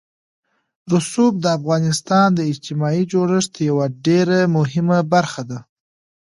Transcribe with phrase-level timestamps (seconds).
[0.91, 5.59] رسوب د افغانستان د اجتماعي جوړښت یوه ډېره مهمه برخه ده.